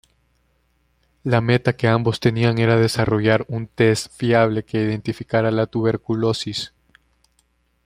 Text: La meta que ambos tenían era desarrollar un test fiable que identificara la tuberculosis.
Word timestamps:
La 1.23 1.41
meta 1.41 1.73
que 1.77 1.87
ambos 1.87 2.19
tenían 2.19 2.57
era 2.57 2.75
desarrollar 2.75 3.45
un 3.47 3.67
test 3.67 4.11
fiable 4.11 4.63
que 4.65 4.79
identificara 4.81 5.51
la 5.51 5.67
tuberculosis. 5.67 6.73